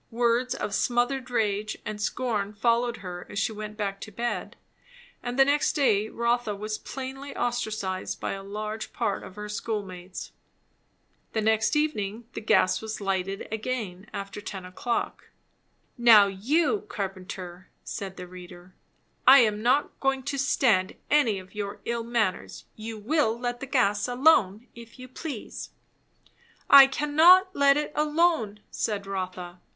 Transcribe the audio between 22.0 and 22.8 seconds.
manners.